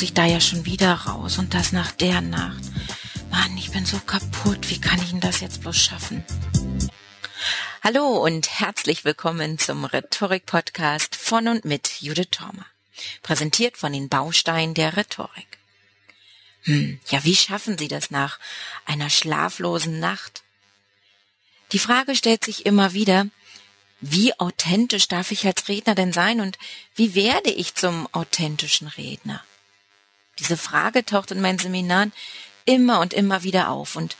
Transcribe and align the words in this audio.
muss 0.00 0.08
ich 0.08 0.14
da 0.14 0.24
ja 0.24 0.40
schon 0.40 0.64
wieder 0.64 0.94
raus 0.94 1.36
und 1.36 1.52
das 1.52 1.72
nach 1.72 1.92
der 1.92 2.22
Nacht. 2.22 2.64
Mann, 3.30 3.58
ich 3.58 3.70
bin 3.70 3.84
so 3.84 3.98
kaputt. 3.98 4.70
Wie 4.70 4.80
kann 4.80 4.98
ich 5.02 5.10
denn 5.10 5.20
das 5.20 5.40
jetzt 5.40 5.60
bloß 5.60 5.76
schaffen? 5.76 6.24
Hallo 7.84 8.16
und 8.24 8.48
herzlich 8.48 9.04
willkommen 9.04 9.58
zum 9.58 9.84
Rhetorik-Podcast 9.84 11.16
von 11.16 11.48
und 11.48 11.66
mit 11.66 12.00
Judith 12.00 12.28
Thormer. 12.30 12.64
Präsentiert 13.22 13.76
von 13.76 13.92
den 13.92 14.08
Bausteinen 14.08 14.72
der 14.72 14.96
Rhetorik. 14.96 15.58
Hm, 16.62 16.98
ja, 17.10 17.22
wie 17.24 17.36
schaffen 17.36 17.76
Sie 17.76 17.88
das 17.88 18.10
nach 18.10 18.38
einer 18.86 19.10
schlaflosen 19.10 20.00
Nacht? 20.00 20.44
Die 21.72 21.78
Frage 21.78 22.16
stellt 22.16 22.42
sich 22.42 22.64
immer 22.64 22.94
wieder, 22.94 23.26
wie 24.00 24.32
authentisch 24.40 25.08
darf 25.08 25.30
ich 25.30 25.46
als 25.46 25.68
Redner 25.68 25.94
denn 25.94 26.14
sein 26.14 26.40
und 26.40 26.56
wie 26.94 27.14
werde 27.14 27.50
ich 27.50 27.74
zum 27.74 28.08
authentischen 28.14 28.88
Redner? 28.88 29.44
Diese 30.40 30.56
Frage 30.56 31.04
taucht 31.04 31.30
in 31.30 31.40
meinen 31.40 31.58
Seminaren 31.58 32.12
immer 32.64 33.00
und 33.00 33.14
immer 33.14 33.42
wieder 33.42 33.68
auf 33.68 33.94
und 33.94 34.16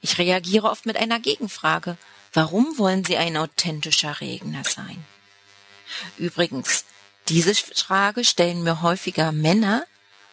ich 0.00 0.18
reagiere 0.18 0.70
oft 0.70 0.86
mit 0.86 0.96
einer 0.96 1.18
Gegenfrage. 1.20 1.96
Warum 2.32 2.78
wollen 2.78 3.04
Sie 3.04 3.16
ein 3.16 3.36
authentischer 3.36 4.20
Redner 4.20 4.64
sein? 4.64 5.04
Übrigens, 6.18 6.84
diese 7.28 7.54
Frage 7.54 8.24
stellen 8.24 8.62
mir 8.62 8.82
häufiger 8.82 9.32
Männer 9.32 9.86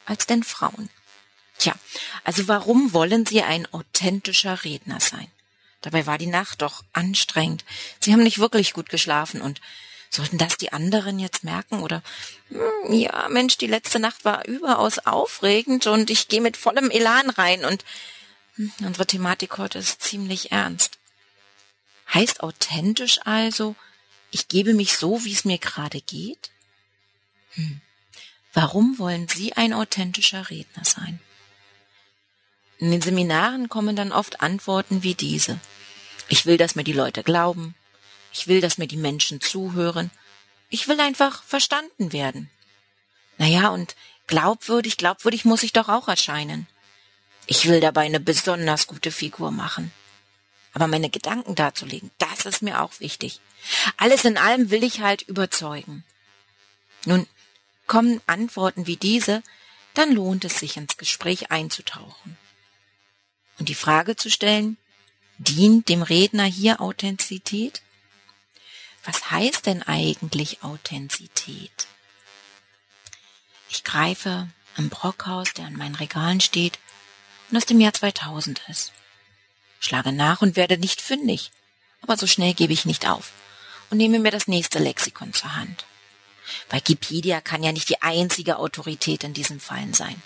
als 0.05 0.26
denn 0.26 0.44
Frauen. 0.44 0.90
Tja, 1.58 1.73
also 2.23 2.48
warum 2.48 2.94
wollen 2.94 3.26
Sie 3.26 3.44
ein 3.44 3.71
authentischer 3.71 4.63
Redner 4.63 4.99
sein? 4.99 5.27
Dabei 5.82 6.05
war 6.05 6.18
die 6.18 6.27
Nacht 6.27 6.62
doch 6.62 6.84
anstrengend. 6.94 7.63
Sie 7.99 8.13
haben 8.13 8.23
nicht 8.23 8.40
wirklich 8.40 8.73
gut 8.73 8.90
geschlafen 8.90 9.41
und 9.41 9.62
sollten 10.11 10.38
das 10.38 10.57
die 10.57 10.73
anderen 10.73 11.20
jetzt 11.20 11.43
merken 11.43 11.81
oder 11.81 12.04
hm, 12.49 12.93
ja, 12.93 13.27
Mensch, 13.29 13.57
die 13.57 13.67
letzte 13.67 13.99
Nacht 13.99 14.26
war 14.26 14.45
überaus 14.45 14.99
aufregend 14.99 15.87
und 15.87 16.09
ich 16.09 16.27
gehe 16.27 16.41
mit 16.41 16.57
vollem 16.57 16.91
Elan 16.91 17.29
rein 17.29 17.65
und 17.65 17.85
hm, 18.55 18.71
unsere 18.85 19.07
Thematik 19.07 19.57
heute 19.57 19.79
ist 19.79 20.01
ziemlich 20.01 20.51
ernst. 20.51 20.98
Heißt 22.13 22.43
authentisch 22.43 23.20
also, 23.23 23.76
ich 24.31 24.49
gebe 24.49 24.73
mich 24.73 24.98
so, 24.98 25.23
wie 25.23 25.34
es 25.34 25.45
mir 25.45 25.57
gerade 25.57 26.01
geht? 26.01 26.51
Hm. 27.51 27.81
Warum 28.53 28.99
wollen 28.99 29.29
Sie 29.29 29.53
ein 29.53 29.73
authentischer 29.73 30.49
Redner 30.49 30.84
sein? 30.84 31.21
In 32.79 32.91
den 32.91 33.01
Seminaren 33.01 33.70
kommen 33.70 33.96
dann 33.96 34.12
oft 34.12 34.41
Antworten 34.41 35.03
wie 35.03 35.13
diese. 35.13 35.59
Ich 36.27 36.46
will, 36.46 36.57
dass 36.57 36.75
mir 36.75 36.84
die 36.84 36.93
Leute 36.93 37.23
glauben. 37.23 37.75
Ich 38.34 38.48
will, 38.48 38.62
dass 38.62 38.77
mir 38.77 38.87
die 38.87 38.98
Menschen 38.98 39.41
zuhören. 39.41 40.12
Ich 40.70 40.87
will 40.87 40.99
einfach 40.99 41.43
verstanden 41.43 42.13
werden. 42.13 42.49
Naja, 43.37 43.70
und 43.70 43.96
glaubwürdig, 44.27 44.98
glaubwürdig 44.98 45.46
muss 45.46 45.63
ich 45.63 45.74
doch 45.74 45.90
auch 45.90 46.07
erscheinen. 46.07 46.68
Ich 47.48 47.68
will 47.68 47.79
dabei 47.79 48.02
eine 48.02 48.20
besonders 48.20 48.87
gute 48.87 49.12
Figur 49.12 49.52
machen. 49.52 49.91
Aber 50.74 50.87
meine 50.87 51.09
Gedanken 51.09 51.55
darzulegen, 51.55 52.12
das 52.18 52.46
ist 52.46 52.62
mir 52.62 52.82
auch 52.82 52.99
wichtig. 52.99 53.41
Alles 53.98 54.24
in 54.24 54.37
allem 54.37 54.70
will 54.70 54.84
ich 54.84 55.02
halt 55.02 55.24
überzeugen. 55.24 56.05
Nun, 57.05 57.27
kommen 57.87 58.21
Antworten 58.27 58.87
wie 58.87 58.96
diese, 58.96 59.43
dann 59.93 60.13
lohnt 60.13 60.46
es 60.46 60.59
sich 60.59 60.77
ins 60.77 60.96
Gespräch 60.96 61.52
einzutauchen 61.52 62.37
und 63.62 63.70
die 63.70 63.76
Frage 63.76 64.16
zu 64.16 64.31
stellen, 64.31 64.78
dient 65.38 65.88
dem 65.88 66.02
Redner 66.02 66.46
hier 66.46 66.81
Authentizität? 66.81 67.84
Was 69.06 69.31
heißt 69.31 69.66
denn 69.66 69.84
eigentlich 69.84 70.63
Authentizität? 70.63 71.88
Ich 73.69 73.84
greife 73.84 74.50
am 74.78 74.90
Brockhaus, 74.90 75.53
der 75.53 75.66
an 75.66 75.78
meinen 75.78 75.96
Regalen 75.96 76.42
steht 76.42 76.78
und 77.50 77.58
aus 77.58 77.66
dem 77.66 77.80
Jahr 77.80 77.94
2000 77.94 78.62
ist. 78.68 78.92
Schlage 79.80 80.12
nach 80.12 80.42
und 80.42 80.56
werde 80.56 80.78
nicht 80.78 81.02
fündig, 81.02 81.52
aber 82.02 82.18
so 82.18 82.28
schnell 82.28 82.53
gebe 82.53 82.74
ich 82.74 82.86
nicht 82.86 83.08
auf 83.08 83.31
und 83.90 83.98
nehme 83.98 84.20
mir 84.20 84.31
das 84.31 84.48
nächste 84.48 84.80
Lexikon 84.80 85.34
zur 85.34 85.56
Hand. 85.56 85.86
Wikipedia 86.70 87.42
kann 87.42 87.64
ja 87.64 87.72
nicht 87.72 87.90
die 87.90 88.02
einzige 88.02 88.58
Autorität 88.58 89.24
in 89.24 89.34
diesen 89.34 89.59
Fallen 89.59 89.94
sein. 89.94 90.22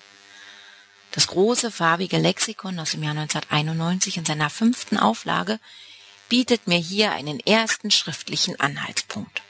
Das 1.11 1.27
große 1.27 1.71
farbige 1.71 2.17
Lexikon 2.17 2.77
aus 2.79 2.91
dem 2.91 3.03
Jahr 3.03 3.17
1991 3.17 4.17
in 4.17 4.25
seiner 4.25 4.49
fünften 4.49 4.97
Auflage 4.97 5.59
bietet 6.29 6.67
mir 6.67 6.77
hier 6.79 7.11
einen 7.11 7.39
ersten 7.39 7.91
schriftlichen 7.91 8.59
Anhaltspunkt. 8.59 9.41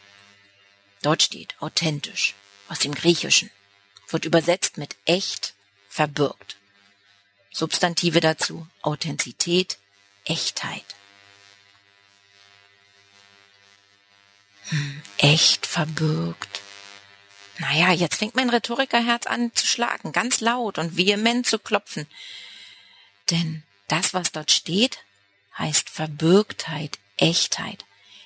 Dort 1.02 1.24
steht 1.24 1.56
authentisch 1.60 2.34
aus 2.68 2.80
dem 2.80 2.94
Griechischen, 2.94 3.52
wird 4.10 4.26
übersetzt 4.26 4.78
mit 4.78 4.96
echt, 5.06 5.54
verbirgt. 5.90 6.58
Substantive 7.52 8.20
dazu 8.20 8.68
Authentizität, 8.82 9.78
Echtheit. 10.26 10.84
Hm, 14.70 15.02
echt, 15.18 15.66
verbirgt. 15.66 16.62
Naja, 17.60 17.92
jetzt 17.92 18.18
fängt 18.18 18.36
mein 18.36 18.50
Rhetorikerherz 18.50 19.28
an 19.28 19.54
zu 19.54 19.66
schlagen, 19.66 20.12
ganz 20.12 20.42
laut 20.42 20.78
und 20.78 20.98
vehement 20.98 21.48
zu 21.48 21.60
klopfen. 21.60 22.08
Denn 23.32 23.64
das, 23.88 24.14
was 24.14 24.32
dort 24.32 24.52
steht, 24.52 25.00
heißt 25.58 25.90
Verbürgtheit, 25.90 27.00
Echtheit. 27.18 27.86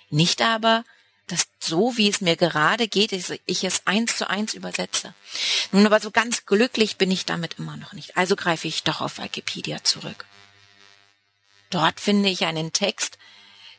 Nicht 0.10 0.42
aber, 0.42 0.84
dass 1.28 1.48
so, 1.60 1.96
wie 1.96 2.10
es 2.10 2.22
mir 2.22 2.36
gerade 2.36 2.88
geht, 2.88 3.12
ich 3.12 3.64
es 3.64 3.82
eins 3.86 4.18
zu 4.18 4.30
eins 4.30 4.54
übersetze. 4.56 5.14
Nun 5.72 5.86
aber 5.86 6.00
so 6.00 6.10
ganz 6.10 6.46
glücklich 6.46 6.98
bin 6.98 7.12
ich 7.12 7.26
damit 7.26 7.60
immer 7.60 7.78
noch 7.78 7.94
nicht. 7.94 8.18
Also 8.18 8.36
greife 8.36 8.68
ich 8.68 8.84
doch 8.84 9.02
auf 9.02 9.20
Wikipedia 9.20 9.84
zurück. 9.84 10.26
Dort 11.70 12.00
finde 12.00 12.30
ich 12.30 12.46
einen 12.46 12.74
Text, 12.74 13.20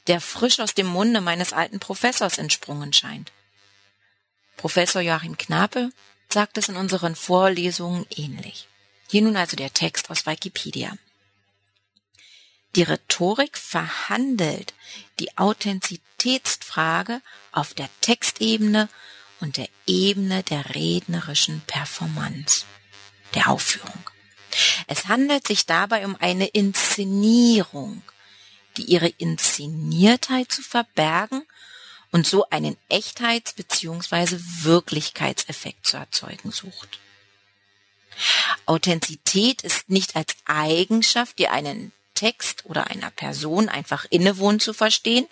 der 0.06 0.20
frisch 0.20 0.60
aus 0.60 0.74
dem 0.74 0.86
Munde 0.86 1.20
meines 1.20 1.52
alten 1.52 1.80
Professors 1.80 2.38
entsprungen 2.38 2.92
scheint. 2.92 3.32
Professor 4.56 5.02
Joachim 5.02 5.36
Knape 5.36 5.90
sagt 6.28 6.56
es 6.58 6.68
in 6.68 6.76
unseren 6.76 7.16
Vorlesungen 7.16 8.06
ähnlich. 8.14 8.68
Hier 9.08 9.22
nun 9.22 9.36
also 9.36 9.56
der 9.56 9.72
Text 9.72 10.08
aus 10.10 10.26
Wikipedia. 10.26 10.92
Die 12.76 12.82
Rhetorik 12.82 13.58
verhandelt 13.58 14.74
die 15.18 15.36
Authentizitätsfrage 15.36 17.20
auf 17.52 17.74
der 17.74 17.88
Textebene 18.00 18.88
und 19.40 19.56
der 19.56 19.68
Ebene 19.86 20.42
der 20.44 20.74
rednerischen 20.74 21.62
Performance, 21.66 22.64
der 23.34 23.48
Aufführung. 23.48 24.10
Es 24.86 25.08
handelt 25.08 25.46
sich 25.46 25.66
dabei 25.66 26.04
um 26.04 26.16
eine 26.16 26.46
Inszenierung, 26.46 28.02
die 28.76 28.84
ihre 28.84 29.08
Inszeniertheit 29.08 30.52
zu 30.52 30.62
verbergen 30.62 31.42
und 32.12 32.26
so 32.26 32.48
einen 32.50 32.76
Echtheits- 32.88 33.54
bzw. 33.54 34.36
Wirklichkeitseffekt 34.62 35.86
zu 35.86 35.96
erzeugen 35.96 36.50
sucht. 36.50 36.98
Authentizität 38.66 39.62
ist 39.62 39.88
nicht 39.88 40.16
als 40.16 40.34
Eigenschaft, 40.44 41.38
die 41.38 41.48
einen 41.48 41.92
Text 42.20 42.66
oder 42.66 42.88
einer 42.88 43.10
Person 43.10 43.70
einfach 43.70 44.04
innewohnt 44.10 44.60
zu 44.60 44.74
verstehen, 44.74 45.26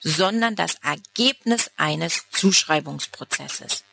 sondern 0.00 0.54
das 0.54 0.74
Ergebnis 0.82 1.70
eines 1.78 2.24
Zuschreibungsprozesses, 2.30 3.84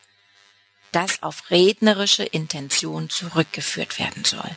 das 0.91 1.23
auf 1.23 1.51
rednerische 1.51 2.23
Intention 2.23 3.09
zurückgeführt 3.09 3.97
werden 3.97 4.25
soll. 4.25 4.49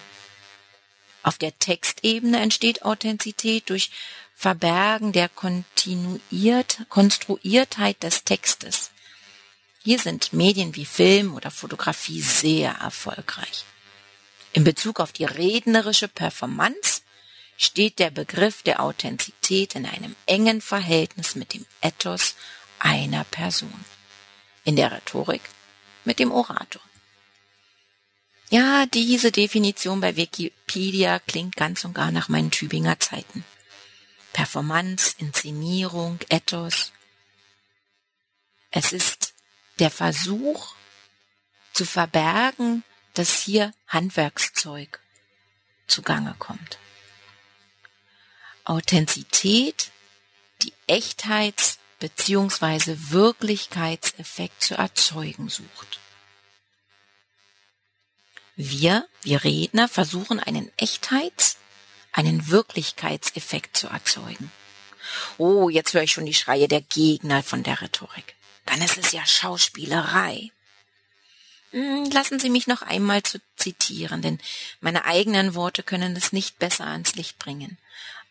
Auf 1.22 1.38
der 1.38 1.56
Textebene 1.60 2.41
entsteht 2.41 2.82
Authentizität 2.82 3.70
durch 3.70 3.92
Verbergen 4.34 5.12
der 5.12 5.28
kontinuiert, 5.28 6.80
Konstruiertheit 6.89 8.03
des 8.03 8.24
Textes. 8.24 8.91
Hier 9.84 10.00
sind 10.00 10.32
Medien 10.32 10.74
wie 10.74 10.86
Film 10.86 11.36
oder 11.36 11.53
Fotografie 11.53 12.21
sehr 12.21 12.72
erfolgreich. 12.72 13.65
In 14.53 14.65
Bezug 14.65 14.98
auf 14.98 15.12
die 15.12 15.24
rednerische 15.24 16.09
Performance 16.09 17.03
steht 17.56 17.98
der 17.98 18.10
Begriff 18.10 18.62
der 18.62 18.80
Authentizität 18.80 19.74
in 19.74 19.86
einem 19.86 20.14
engen 20.26 20.60
Verhältnis 20.60 21.34
mit 21.34 21.54
dem 21.54 21.66
Ethos 21.80 22.34
einer 22.78 23.24
Person. 23.24 23.84
In 24.64 24.76
der 24.76 24.92
Rhetorik 24.92 25.42
mit 26.04 26.18
dem 26.18 26.32
Orator. 26.32 26.82
Ja, 28.50 28.86
diese 28.86 29.32
Definition 29.32 30.00
bei 30.00 30.16
Wikipedia 30.16 31.18
klingt 31.18 31.56
ganz 31.56 31.84
und 31.84 31.94
gar 31.94 32.12
nach 32.12 32.28
meinen 32.28 32.50
Tübinger 32.50 33.00
Zeiten. 33.00 33.44
Performance, 34.32 35.14
Inszenierung, 35.18 36.20
Ethos. 36.28 36.92
Es 38.70 38.92
ist 38.92 39.34
der 39.78 39.91
Versuch 39.91 40.74
zu 41.72 41.84
verbergen, 41.84 42.84
dass 43.14 43.41
hier 43.41 43.72
Handwerkszeug 43.88 45.00
zugange 45.86 46.34
kommt. 46.38 46.78
Authentizität, 48.66 49.91
die 50.63 50.72
Echtheits- 50.86 51.78
bzw. 51.98 52.97
Wirklichkeitseffekt 53.10 54.63
zu 54.63 54.74
erzeugen 54.74 55.48
sucht. 55.48 56.01
Wir, 58.57 59.07
wir 59.22 59.45
Redner, 59.45 59.89
versuchen 59.89 60.41
einen 60.41 60.71
Echtheits-, 60.78 61.57
einen 62.13 62.48
Wirklichkeitseffekt 62.48 63.77
zu 63.77 63.89
erzeugen. 63.89 64.51
Oh, 65.39 65.68
jetzt 65.68 65.95
höre 65.95 66.03
ich 66.03 66.13
schon 66.13 66.27
die 66.27 66.34
Schreie 66.34 66.68
der 66.68 66.80
Gegner 66.80 67.42
von 67.42 67.63
der 67.63 67.80
Rhetorik. 67.80 68.34
Dann 68.65 68.83
ist 68.83 68.98
es 68.98 69.13
ja 69.13 69.24
Schauspielerei. 69.24 70.51
Hm, 71.71 72.10
lassen 72.10 72.41
Sie 72.41 72.51
mich 72.51 72.66
noch 72.66 72.83
einmal 72.83 73.22
zu 73.22 73.39
zitieren, 73.57 74.22
denn 74.22 74.41
meine 74.80 75.04
eigenen 75.04 75.54
Worte 75.54 75.83
können 75.83 76.16
es 76.16 76.33
nicht 76.33 76.59
besser 76.59 76.86
ans 76.86 77.15
Licht 77.15 77.39
bringen. 77.39 77.78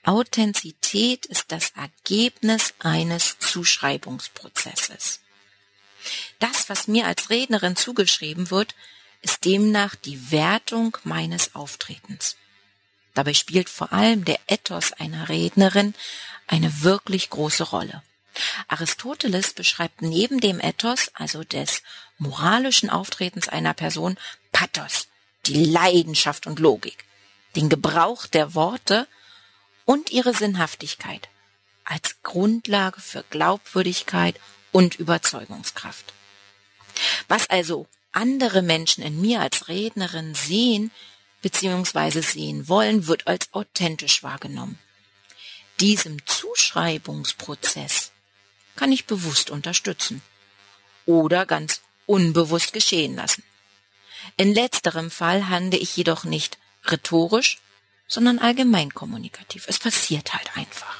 Authentizität 0.06 1.25
ist 1.25 1.52
das 1.52 1.72
Ergebnis 1.72 2.74
eines 2.80 3.38
Zuschreibungsprozesses. 3.40 5.22
Das, 6.40 6.69
was 6.69 6.88
mir 6.88 7.07
als 7.07 7.30
Rednerin 7.30 7.75
zugeschrieben 7.75 8.52
wird, 8.52 8.75
ist 9.22 9.46
demnach 9.46 9.96
die 9.96 10.31
Wertung 10.31 10.98
meines 11.04 11.56
Auftretens. 11.56 12.36
Dabei 13.16 13.34
spielt 13.34 13.69
vor 13.69 13.92
allem 13.94 14.25
der 14.25 14.40
Ethos 14.48 14.94
einer 14.94 15.30
Rednerin 15.30 15.96
eine 16.48 16.84
wirklich 16.84 17.30
große 17.31 17.63
Rolle. 17.63 18.04
Aristoteles 18.68 19.54
beschreibt 19.54 20.01
neben 20.01 20.40
dem 20.40 20.60
Ethos, 20.60 21.10
also 21.13 21.44
des 21.44 21.81
moralischen 22.18 22.90
Auftretens 22.90 23.48
einer 23.48 23.74
Person, 23.74 24.18
Pathos, 24.51 25.08
die 25.46 25.66
Leidenschaft 25.66 26.46
und 26.46 26.60
Logik, 26.60 27.06
den 27.56 27.69
Gebrauch 27.69 28.28
der 28.28 28.54
Worte 28.54 29.08
und 29.86 30.10
ihre 30.10 30.34
Sinnhaftigkeit 30.34 31.30
als 31.84 32.18
Grundlage 32.24 33.00
für 33.00 33.24
Glaubwürdigkeit 33.30 34.40
und 34.72 34.96
Überzeugungskraft. 34.96 36.14
Was 37.28 37.50
also 37.50 37.88
andere 38.12 38.62
Menschen 38.62 39.04
in 39.04 39.22
mir 39.22 39.42
als 39.42 39.68
Rednerin 39.68 40.34
sehen 40.36 40.92
bzw. 41.42 42.22
sehen 42.22 42.68
wollen, 42.68 43.08
wird 43.08 43.28
als 43.28 43.54
authentisch 43.54 44.24
wahrgenommen. 44.24 44.80
Diesem 45.80 46.26
Zuschreibungsprozess 46.26 48.12
kann 48.76 48.92
ich 48.92 49.06
bewusst 49.06 49.50
unterstützen 49.50 50.22
oder 51.06 51.46
ganz 51.46 51.82
unbewusst 52.06 52.74
geschehen 52.74 53.16
lassen. 53.16 53.44
In 54.38 54.54
letzterem 54.54 55.12
Fall 55.12 55.50
handle 55.50 55.80
ich 55.80 55.96
jedoch 55.96 56.24
nicht 56.24 56.58
rhetorisch, 56.86 57.60
sondern 58.07 58.40
allgemein 58.40 58.94
kommunikativ. 58.94 59.66
Es 59.68 59.80
passiert 59.80 60.34
halt 60.34 60.56
einfach. 60.56 60.96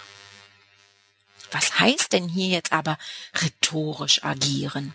Was 1.52 1.80
heißt 1.80 2.13
denn 2.13 2.28
hier 2.28 2.48
jetzt 2.48 2.74
aber 2.74 2.98
rhetorisch 3.42 4.24
agieren? 4.24 4.94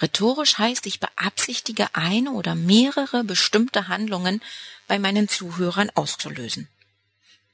Rhetorisch 0.00 0.58
heißt, 0.58 0.86
ich 0.86 1.00
beabsichtige 1.00 1.94
eine 1.94 2.32
oder 2.32 2.54
mehrere 2.54 3.22
bestimmte 3.22 3.88
Handlungen 3.88 4.42
bei 4.88 4.98
meinen 4.98 5.28
Zuhörern 5.28 5.90
auszulösen. 5.90 6.68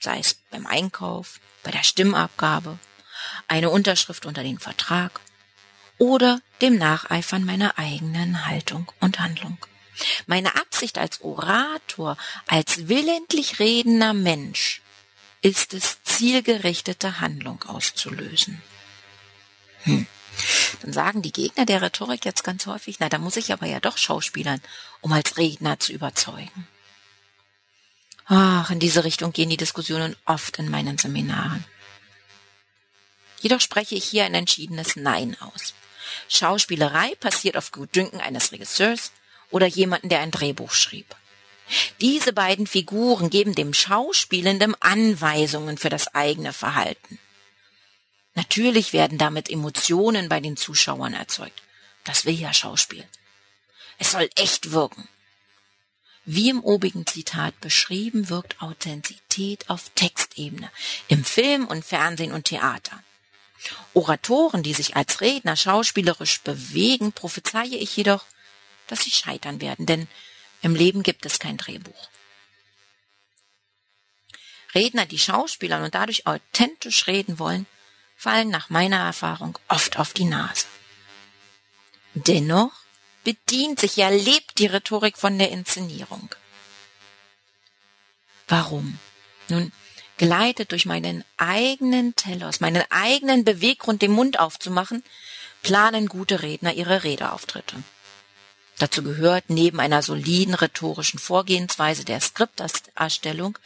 Sei 0.01 0.19
es 0.19 0.35
beim 0.51 0.67
Einkauf, 0.67 1.41
bei 1.63 1.71
der 1.71 1.83
Stimmabgabe, 1.83 2.79
eine 3.49 3.71
Unterschrift 3.71 4.27
unter 4.27 4.43
den 4.43 4.59
Vertrag 4.59 5.21
oder 5.99 6.41
dem 6.61 6.79
Nacheifern 6.79 7.45
meiner 7.45 7.79
eigenen 7.79 8.47
Haltung 8.47 8.93
und 9.01 9.19
Handlung. 9.19 9.59
Meine 10.27 10.55
Absicht 10.77 10.99
als 10.99 11.23
Orator, 11.23 12.19
als 12.47 12.87
willentlich 12.89 13.61
redender 13.61 14.13
Mensch 14.13 14.83
ist 15.41 15.73
es, 15.73 16.03
zielgerichtete 16.05 17.19
Handlung 17.23 17.63
auszulösen. 17.63 18.61
Hm. 19.85 20.07
Dann 20.83 20.93
sagen 20.93 21.23
die 21.23 21.33
Gegner 21.33 21.65
der 21.65 21.81
Rhetorik 21.81 22.27
jetzt 22.27 22.45
ganz 22.45 22.67
häufig, 22.67 23.01
na, 23.01 23.09
da 23.09 23.17
muss 23.17 23.39
ich 23.39 23.55
aber 23.55 23.65
ja 23.65 23.81
doch 23.81 23.97
schauspielern, 23.97 24.61
um 25.01 25.15
als 25.15 25.39
Redner 25.39 25.81
zu 25.81 25.95
überzeugen. 25.95 26.69
Ach, 28.27 28.69
in 28.69 28.79
diese 28.79 29.05
Richtung 29.05 29.33
gehen 29.33 29.49
die 29.49 29.57
Diskussionen 29.57 30.15
oft 30.27 30.59
in 30.59 30.69
meinen 30.69 30.99
Seminaren. 30.99 31.65
Jedoch 33.41 33.63
spreche 33.63 33.95
ich 33.95 34.05
hier 34.05 34.27
ein 34.27 34.35
entschiedenes 34.35 34.97
Nein 34.97 35.39
aus. 35.41 35.73
Schauspielerei 36.29 37.15
passiert 37.15 37.57
auf 37.57 37.73
Gutdünken 37.73 38.21
eines 38.21 38.53
Regisseurs 38.53 39.11
oder 39.51 39.67
jemanden, 39.67 40.09
der 40.09 40.21
ein 40.21 40.31
Drehbuch 40.31 40.73
schrieb. 40.73 41.15
Diese 42.01 42.33
beiden 42.33 42.67
Figuren 42.67 43.31
geben 43.31 43.55
dem 43.55 43.75
Schauspielenden 43.75 44.81
Anweisungen 44.81 45.79
für 45.79 45.89
das 45.89 46.15
eigene 46.15 46.53
Verhalten. 46.53 47.19
Natürlich 48.35 48.93
werden 48.93 49.19
damit 49.19 49.51
Emotionen 49.51 50.29
bei 50.29 50.41
den 50.41 50.57
Zuschauern 50.57 51.15
erzeugt. 51.15 51.63
Das 52.05 52.25
will 52.25 52.39
ja 52.39 52.53
Schauspiel. 52.53 53.05
Es 53.99 54.13
soll 54.13 54.29
echt 54.37 54.73
wirken. 54.73 55.09
Wie 56.25 56.51
im 56.51 56.63
obigen 56.63 57.07
Zitat 57.07 57.59
beschrieben, 57.61 58.29
wirkt 58.29 58.61
Authentizität 58.61 59.71
auf 59.71 59.91
Textebene, 59.95 60.71
im 61.09 61.25
Film 61.25 61.67
und 61.67 61.85
Fernsehen 61.85 62.33
und 62.33 62.47
Theater. 62.47 63.03
Oratoren, 63.95 64.63
die 64.63 64.75
sich 64.75 64.97
als 64.97 65.21
Redner 65.21 65.57
schauspielerisch 65.57 66.41
bewegen, 66.43 67.13
prophezeie 67.13 67.77
ich 67.77 67.97
jedoch, 67.97 68.25
dass 68.87 69.03
sie 69.03 69.11
scheitern 69.11 69.61
werden, 69.61 69.87
denn 69.87 70.09
im 70.63 70.75
Leben 70.75 71.03
gibt 71.03 71.27
es 71.27 71.39
kein 71.39 71.57
Drehbuch. 71.57 72.09
Redner, 74.75 75.07
die 75.07 75.19
Schauspielern 75.19 75.85
und 75.85 75.95
dadurch 75.95 76.27
authentisch 76.27 77.07
reden 77.07 77.39
wollen, 77.39 77.67
fallen 78.17 78.51
nach 78.51 78.71
meiner 78.71 78.99
Erfahrung 78.99 79.59
oft 79.69 79.99
auf 79.99 80.13
die 80.13 80.25
Nase. 80.25 80.67
Dennoch 82.15 82.73
bedient 83.25 83.81
sich 83.81 83.97
ja 83.97 84.09
lebt 84.09 84.59
die 84.59 84.67
Rhetorik 84.67 85.19
von 85.19 85.39
der 85.39 85.51
Inszenierung. 85.51 86.35
Warum? 88.49 88.99
Nun, 89.49 89.73
geleitet 90.17 90.73
durch 90.73 90.87
meinen 90.87 91.25
eigenen 91.37 92.15
Telos, 92.17 92.61
meinen 92.61 92.85
eigenen 92.91 93.45
Beweggrund, 93.45 94.03
den 94.03 94.13
Mund 94.13 94.39
aufzumachen, 94.39 95.03
planen 95.63 96.07
gute 96.07 96.43
Redner 96.43 96.73
ihre 96.75 97.05
Redeauftritte. 97.05 97.83
Dazu 98.79 99.03
gehört 99.03 99.45
neben 99.49 99.81
einer 99.81 100.03
soliden 100.03 100.55
rhetorischen 100.55 101.19
Vorgehensweise 101.19 102.05
der 102.05 102.21
Skripterstellung 102.21 103.59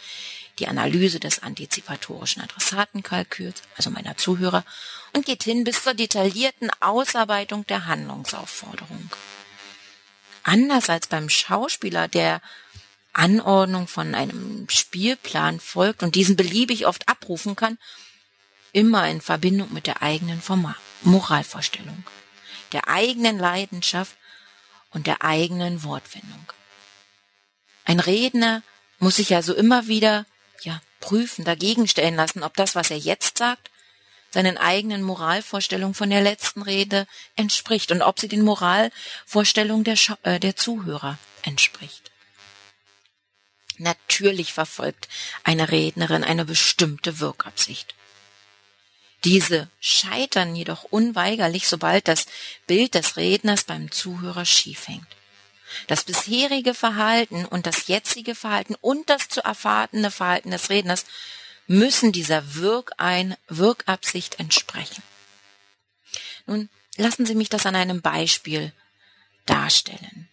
die 0.59 0.69
Analyse 0.69 1.19
des 1.19 1.43
antizipatorischen 1.43 2.43
Adressatenkalküls, 2.43 3.63
also 3.77 3.91
meiner 3.91 4.17
Zuhörer, 4.17 4.65
und 5.13 5.27
geht 5.27 5.43
hin 5.43 5.65
bis 5.65 5.83
zur 5.83 5.95
detaillierten 5.95 6.71
Ausarbeitung 6.81 7.67
der 7.67 7.87
Handlungsaufforderung. 7.87 9.11
Anders 10.43 10.89
als 10.91 11.07
beim 11.07 11.29
Schauspieler, 11.29 12.09
der 12.09 12.41
Anordnung 13.13 13.89
von 13.89 14.15
einem 14.15 14.69
Spielplan 14.69 15.59
folgt 15.59 16.03
und 16.03 16.15
diesen 16.15 16.37
beliebig 16.37 16.87
oft 16.87 17.09
abrufen 17.09 17.57
kann, 17.57 17.79
immer 18.73 19.09
in 19.09 19.21
Verbindung 19.21 19.73
mit 19.73 19.87
der 19.87 20.03
eigenen 20.03 20.41
Moralvorstellung, 21.03 22.05
der 22.73 22.89
eigenen 22.89 23.39
Leidenschaft 23.39 24.17
und 24.91 25.07
der 25.07 25.23
eigenen 25.23 25.83
Wortfindung. 25.83 26.53
Ein 27.85 28.01
Redner 28.01 28.63
muss 28.99 29.17
sich 29.17 29.35
also 29.35 29.55
immer 29.55 29.87
wieder, 29.87 30.27
ja, 30.63 30.81
prüfen, 31.01 31.45
dagegen 31.45 31.89
stellen 31.89 32.17
lassen, 32.17 32.43
ob 32.43 32.55
das, 32.55 32.75
was 32.75 32.91
er 32.91 32.99
jetzt 32.99 33.39
sagt, 33.39 33.71
seinen 34.31 34.59
eigenen 34.59 35.03
Moralvorstellungen 35.03 35.95
von 35.95 36.11
der 36.11 36.21
letzten 36.21 36.63
Rede 36.63 37.07
entspricht 37.37 37.91
und 37.91 38.03
ob 38.03 38.21
sie 38.21 38.29
den 38.29 38.43
Moralvorstellungen 38.43 39.85
der, 39.85 39.97
Scha 39.97 40.19
äh, 40.23 40.39
der 40.39 40.55
Zuhörer 40.57 41.19
entspricht. 41.43 42.11
Natürlich 43.79 44.53
verfolgt 44.53 45.09
eine 45.43 45.71
Rednerin 45.71 46.23
eine 46.23 46.45
bestimmte 46.45 47.19
Wirkabsicht. 47.19 47.95
Diese 49.25 49.69
scheitern 49.81 50.57
jedoch 50.57 50.85
unweigerlich, 50.85 51.69
sobald 51.69 52.09
das 52.09 52.27
Bild 52.67 52.95
des 52.95 53.17
Redners 53.17 53.65
beim 53.65 53.91
Zuhörer 53.91 54.47
schief 54.47 54.89
hängt. 54.89 55.07
Das 55.87 56.05
bisherige 56.05 56.75
Verhalten 56.75 57.45
und 57.45 57.67
das 57.67 57.87
jetzige 57.87 58.35
Verhalten 58.35 58.75
und 58.81 59.09
das 59.11 59.29
zu 59.29 59.43
erfahrene 59.43 60.11
Verhalten 60.11 60.51
des 60.51 60.71
Redners 60.71 61.05
müssen 61.67 62.13
dieser 62.13 62.55
Wirkein 62.57 63.37
Wirkabsicht 63.49 64.41
entsprechen. 64.41 65.03
Nun 66.47 66.69
lassen 66.97 67.27
Sie 67.27 67.37
mich 67.37 67.49
das 67.49 67.67
an 67.67 67.77
einem 67.77 68.03
Beispiel 68.03 68.73
darstellen. 69.47 70.29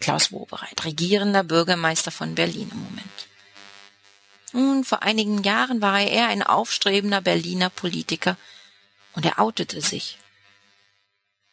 Klaus 0.00 0.32
Wobereit, 0.32 0.84
regierender 0.84 1.44
Bürgermeister 1.44 2.10
von 2.10 2.34
Berlin 2.34 2.70
im 2.72 2.82
Moment. 2.82 3.27
Nun, 4.52 4.84
vor 4.84 5.02
einigen 5.02 5.42
Jahren 5.42 5.80
war 5.80 6.00
er 6.00 6.28
ein 6.28 6.42
aufstrebender 6.42 7.20
Berliner 7.20 7.70
Politiker 7.70 8.36
und 9.14 9.24
er 9.24 9.38
outete 9.38 9.80
sich. 9.80 10.18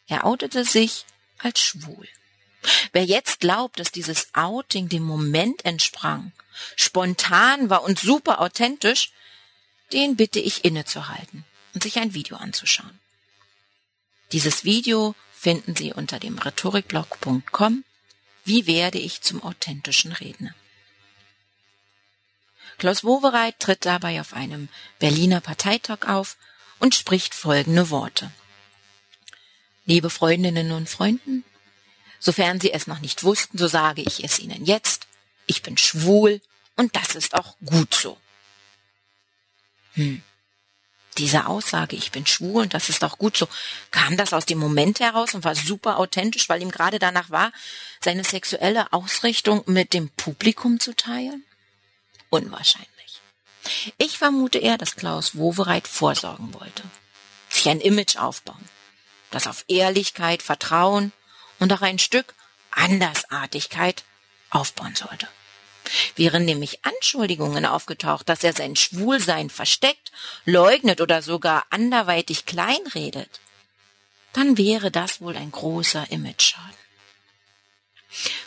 Er 0.08 0.26
outete 0.26 0.66
sich 0.66 1.06
als 1.40 1.60
schwul. 1.60 2.08
Wer 2.94 3.06
jetzt 3.06 3.40
glaubt, 3.40 3.80
dass 3.80 3.92
dieses 3.92 4.34
Outing 4.34 4.90
dem 4.90 5.04
Moment 5.04 5.66
entsprang, 5.66 6.32
spontan 6.76 7.70
war 7.70 7.84
und 7.84 8.00
super 8.00 8.42
authentisch, 8.42 9.12
den 9.94 10.16
bitte 10.16 10.40
ich 10.40 10.66
innezuhalten 10.66 11.46
und 11.74 11.84
sich 11.84 12.00
ein 12.00 12.14
Video 12.14 12.38
anzuschauen. 12.38 13.00
Dieses 14.32 14.64
Video 14.64 15.16
finden 15.34 15.76
Sie 15.76 15.94
unter 15.94 16.20
dem 16.20 16.40
rhetorikblog.com 16.40 17.84
Wie 18.44 18.68
werde 18.68 18.98
ich 18.98 19.22
zum 19.22 19.44
authentischen 19.44 20.12
Redner? 20.12 20.56
Klaus 22.78 23.04
Wowereit 23.04 23.60
tritt 23.60 23.86
dabei 23.86 24.20
auf 24.20 24.34
einem 24.34 24.70
Berliner 25.00 25.42
Parteitag 25.42 26.08
auf 26.08 26.38
und 26.80 26.96
spricht 26.96 27.34
folgende 27.34 27.90
Worte. 27.90 28.32
Liebe 29.86 30.10
Freundinnen 30.10 30.72
und 30.72 30.90
Freunden, 30.90 31.44
sofern 32.20 32.60
Sie 32.60 32.74
es 32.74 32.88
noch 32.88 33.00
nicht 33.00 33.24
wussten, 33.24 33.58
so 33.58 33.68
sage 33.68 34.02
ich 34.02 34.24
es 34.24 34.40
Ihnen 34.40 34.66
jetzt. 34.66 35.08
Ich 35.46 35.62
bin 35.62 35.78
schwul 35.78 36.42
und 36.76 36.96
das 36.96 37.16
ist 37.16 37.36
auch 37.36 37.56
gut 37.64 37.94
so. 37.94 38.18
Hm. 39.94 40.22
Diese 41.18 41.46
Aussage, 41.46 41.96
ich 41.96 42.12
bin 42.12 42.26
schwul 42.26 42.64
und 42.64 42.74
das 42.74 42.90
ist 42.90 43.04
auch 43.06 43.18
gut 43.18 43.38
so, 43.38 43.48
kam 43.92 44.18
das 44.18 44.34
aus 44.34 44.46
dem 44.46 44.58
Moment 44.58 45.00
heraus 45.00 45.34
und 45.34 45.46
war 45.46 45.56
super 45.56 45.98
authentisch, 45.98 46.50
weil 46.50 46.62
ihm 46.62 46.72
gerade 46.72 47.00
danach 47.00 47.30
war, 47.30 47.54
seine 48.02 48.26
sexuelle 48.26 48.92
Ausrichtung 48.92 49.64
mit 49.66 49.94
dem 49.94 50.10
Publikum 50.10 50.80
zu 50.82 50.94
teilen? 50.94 51.46
Unwahrscheinlich. 52.36 53.22
Ich 53.98 54.18
vermute 54.18 54.58
eher, 54.58 54.78
dass 54.78 54.98
Klaus 54.98 55.38
Wowereit 55.38 55.88
vorsorgen 55.88 56.54
wollte. 56.54 56.84
Sich 57.48 57.70
ein 57.70 57.80
Image 57.80 58.18
aufbauen, 58.18 58.70
das 59.32 59.48
auf 59.48 59.64
Ehrlichkeit, 59.70 60.44
Vertrauen 60.44 61.14
und 61.60 61.72
auch 61.72 61.82
ein 61.82 61.98
Stück 61.98 62.34
Andersartigkeit 62.72 64.04
aufbauen 64.50 64.96
sollte. 64.96 65.30
Wären 66.18 66.44
nämlich 66.44 66.84
Anschuldigungen 66.84 67.66
aufgetaucht, 67.66 68.28
dass 68.28 68.44
er 68.44 68.52
sein 68.52 68.76
Schwulsein 68.76 69.50
versteckt, 69.50 70.12
leugnet 70.44 71.00
oder 71.00 71.22
sogar 71.22 71.66
anderweitig 71.70 72.46
kleinredet, 72.46 73.40
dann 74.34 74.58
wäre 74.58 74.92
das 74.92 75.22
wohl 75.22 75.38
ein 75.38 75.52
großer 75.52 76.12
Imageschaden. 76.12 76.76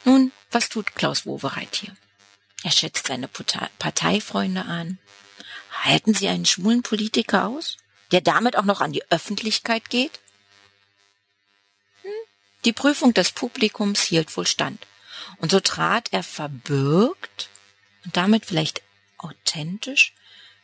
Nun, 0.05 0.31
was 0.51 0.69
tut 0.69 0.95
Klaus 0.95 1.25
Wowereit 1.25 1.75
hier? 1.75 1.97
Er 2.63 2.73
schätzt 2.73 3.07
seine 3.07 3.29
Parteifreunde 3.29 4.65
an. 4.65 4.99
Halten 5.85 6.15
Sie 6.15 6.29
einen 6.29 6.47
schwulen 6.47 6.83
Politiker 6.83 7.47
aus, 7.47 7.77
der 8.11 8.21
damit 8.21 8.57
auch 8.57 8.65
noch 8.65 8.81
an 8.81 8.93
die 8.93 9.09
Öffentlichkeit 9.11 9.91
geht? 9.91 10.19
Hm, 12.03 12.11
die 12.65 12.73
Prüfung 12.73 13.15
des 13.15 13.31
Publikums 13.31 14.03
hielt 14.03 14.37
wohl 14.37 14.47
stand. 14.47 14.87
Und 15.39 15.53
so 15.53 15.61
trat 15.61 16.09
er 16.13 16.23
verbürgt 16.23 17.49
und 18.05 18.17
damit 18.17 18.47
vielleicht 18.47 18.83
authentisch 19.19 20.15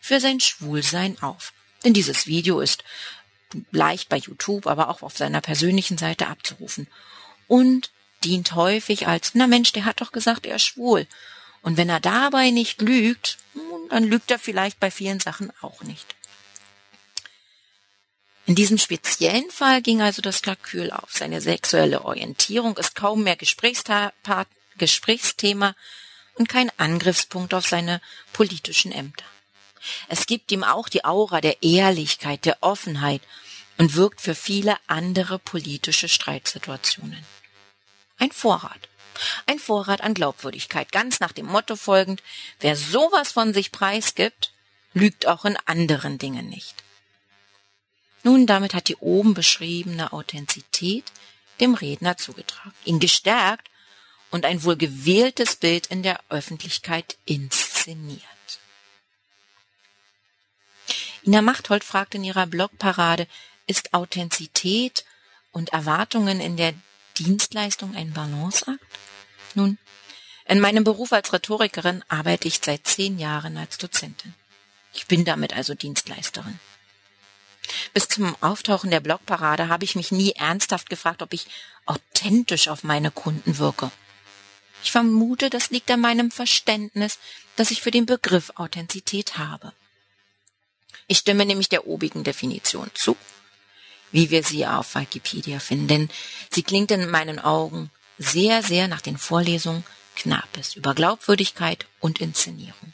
für 0.01 0.21
sein 0.21 0.41
Schwulsein 0.41 1.23
auf. 1.23 1.53
Denn 1.85 1.95
dieses 1.95 2.27
Video 2.27 2.61
ist 2.61 2.83
leicht 3.71 4.09
bei 4.09 4.17
YouTube, 4.17 4.67
aber 4.67 4.89
auch 4.89 5.03
auf 5.03 5.17
seiner 5.17 5.41
persönlichen 5.41 5.99
Seite 5.99 6.27
abzurufen 6.27 6.89
und 7.47 7.91
dient 8.25 8.55
häufig 8.55 9.07
als, 9.07 9.33
na 9.35 9.47
Mensch, 9.47 9.73
der 9.73 9.85
hat 9.85 10.01
doch 10.01 10.13
gesagt, 10.13 10.47
er 10.47 10.57
ist 10.57 10.65
schwul. 10.65 11.07
Und 11.65 11.77
wenn 11.79 11.89
er 11.89 11.99
dabei 11.99 12.51
nicht 12.51 12.81
lügt, 12.83 13.39
dann 13.89 14.05
lügt 14.05 14.31
er 14.31 14.39
vielleicht 14.39 14.79
bei 14.79 14.91
vielen 14.91 15.19
Sachen 15.19 15.51
auch 15.63 15.83
nicht. 15.83 16.15
In 18.45 18.55
diesem 18.55 18.77
speziellen 18.77 19.51
Fall 19.51 19.81
ging 19.81 20.03
also 20.03 20.21
das 20.21 20.43
Kalkül 20.43 20.91
auf. 20.91 21.11
Seine 21.11 21.41
sexuelle 21.41 22.05
Orientierung 22.05 22.77
ist 22.77 22.95
kaum 22.95 23.25
mehr 23.25 23.37
Gesprächsthema 23.37 25.75
und 26.35 26.51
kein 26.51 26.71
Angriffspunkt 26.77 27.55
auf 27.55 27.67
seine 27.67 28.03
politischen 28.35 28.93
Ämter. 28.93 29.25
Es 30.09 30.27
gibt 30.27 30.53
ihm 30.53 30.65
auch 30.65 30.91
die 30.91 31.07
Aura 31.07 31.41
der 31.41 31.63
Ehrlichkeit, 31.63 32.45
der 32.45 32.59
Offenheit 32.61 33.23
und 33.79 33.95
wirkt 33.95 34.21
für 34.21 34.35
viele 34.35 34.77
andere 34.87 35.39
politische 35.39 36.11
Streitsituationen. 36.11 37.25
Ein 38.19 38.33
Vorrat. 38.33 38.91
Ein 39.47 39.59
Vorrat 39.59 40.01
an 40.01 40.15
Glaubwürdigkeit, 40.15 40.93
ganz 40.93 41.21
nach 41.21 41.33
dem 41.33 41.47
Motto 41.47 41.77
folgend, 41.77 42.23
wer 42.61 42.77
sowas 42.77 43.33
von 43.33 43.55
sich 43.55 43.73
preisgibt, 43.73 44.53
lügt 44.93 45.27
auch 45.27 45.45
in 45.45 45.57
anderen 45.67 46.19
Dingen 46.19 46.49
nicht. 46.49 46.83
Nun, 48.23 48.47
damit 48.47 48.75
hat 48.75 48.89
die 48.89 48.97
oben 48.97 49.35
beschriebene 49.35 50.13
Authentizität 50.13 51.05
dem 51.61 51.75
Redner 51.75 52.17
zugetragen, 52.17 52.75
ihn 52.85 52.99
gestärkt 52.99 53.71
und 54.31 54.45
ein 54.45 54.65
wohl 54.65 54.77
gewähltes 54.77 55.57
Bild 55.57 55.87
in 55.87 56.03
der 56.03 56.19
Öffentlichkeit 56.29 57.17
inszeniert. 57.27 58.21
Ina 61.23 61.41
Machthold 61.43 61.85
fragt 61.85 62.15
in 62.15 62.25
ihrer 62.25 62.47
Blogparade, 62.47 63.27
ist 63.67 63.95
Authentizität 63.95 65.05
und 65.53 65.73
Erwartungen 65.73 66.41
in 66.41 66.57
der 66.57 66.75
Dienstleistung 67.19 67.95
ein 67.95 68.13
Balanceakt? 68.13 68.81
Nun, 69.55 69.79
in 70.47 70.61
meinem 70.61 70.85
Beruf 70.85 71.13
als 71.13 71.33
Rhetorikerin 71.33 72.05
arbeite 72.09 72.49
ich 72.49 72.61
seit 72.63 72.87
zehn 72.87 73.19
Jahren 73.19 73.57
als 73.57 73.79
Dozentin. 73.79 74.35
Ich 74.93 75.07
bin 75.07 75.25
damit 75.25 75.55
also 75.55 75.75
Dienstleisterin. 75.75 76.59
Bis 77.95 78.09
zum 78.09 78.37
Auftauchen 78.43 78.91
der 78.91 79.01
Blogparade 79.01 79.69
habe 79.69 79.85
ich 79.85 79.97
mich 79.97 80.13
nie 80.13 80.33
ernsthaft 80.33 80.91
gefragt, 80.91 81.23
ob 81.23 81.33
ich 81.33 81.47
authentisch 81.87 82.69
auf 82.69 82.85
meine 82.85 83.11
Kunden 83.11 83.59
wirke. 83.59 83.91
Ich 84.83 84.93
vermute, 84.93 85.49
das 85.49 85.71
liegt 85.71 85.91
an 85.91 86.01
meinem 86.01 86.31
Verständnis, 86.31 87.19
das 87.57 87.71
ich 87.71 87.81
für 87.81 87.91
den 87.91 88.05
Begriff 88.05 88.53
Authentizität 88.57 89.39
habe. 89.39 89.73
Ich 91.07 91.19
stimme 91.19 91.47
nämlich 91.47 91.69
der 91.69 91.87
obigen 91.87 92.23
Definition 92.23 92.91
zu 92.95 93.17
wie 94.15 94.31
wir 94.31 94.45
sie 94.45 94.65
auf 94.65 94.95
Wikipedia 94.95 95.59
finden, 95.59 95.89
denn 95.89 96.09
sie 96.49 96.63
klingt 96.63 96.93
in 96.93 97.11
meinen 97.11 97.41
Augen 97.41 97.91
sehr, 98.17 98.63
sehr 98.63 98.87
nach 98.87 99.01
den 99.01 99.19
Vorlesungen 99.19 99.85
Knapes 100.15 100.77
über 100.77 100.95
Glaubwürdigkeit 100.95 101.87
und 101.99 102.21
Inszenierung. 102.21 102.93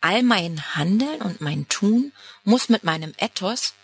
All 0.00 0.22
mein 0.22 0.76
Handeln 0.76 1.20
und 1.22 1.40
mein 1.40 1.68
Tun 1.68 2.12
muss 2.44 2.68
mit 2.68 2.84
meinem 2.84 3.12
Ethos, 3.18 3.74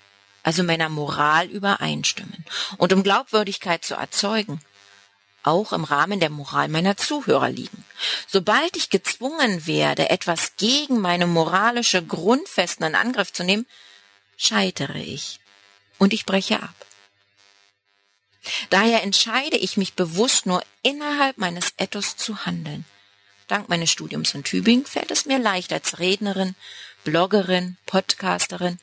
also 0.44 0.62
meiner 0.62 0.88
Moral 0.88 1.48
übereinstimmen. 1.48 2.44
Und 2.76 2.92
um 2.92 3.02
Glaubwürdigkeit 3.02 3.84
zu 3.84 3.94
erzeugen, 3.94 4.60
auch 5.42 5.72
im 5.72 5.82
Rahmen 5.82 6.20
der 6.20 6.30
Moral 6.30 6.68
meiner 6.68 6.96
Zuhörer 6.96 7.50
liegen. 7.50 7.84
Sobald 8.28 8.76
ich 8.76 8.88
gezwungen 8.88 9.66
werde, 9.66 10.10
etwas 10.10 10.52
gegen 10.58 11.00
meine 11.00 11.26
moralische 11.26 12.04
Grundfesten 12.04 12.86
in 12.86 12.94
Angriff 12.94 13.32
zu 13.32 13.42
nehmen, 13.42 13.66
scheitere 14.36 14.98
ich 14.98 15.40
und 15.98 16.12
ich 16.12 16.26
breche 16.26 16.62
ab. 16.62 16.74
Daher 18.70 19.02
entscheide 19.02 19.56
ich 19.56 19.76
mich 19.76 19.94
bewusst 19.94 20.46
nur 20.46 20.62
innerhalb 20.82 21.38
meines 21.38 21.74
Ethos 21.78 22.16
zu 22.16 22.46
handeln. 22.46 22.84
Dank 23.48 23.68
meines 23.68 23.90
Studiums 23.90 24.34
in 24.34 24.44
Tübingen 24.44 24.86
fällt 24.86 25.10
es 25.10 25.24
mir 25.24 25.38
leicht 25.38 25.72
als 25.72 25.98
Rednerin, 25.98 26.54
Bloggerin, 27.04 27.76
Podcasterin 27.86 28.78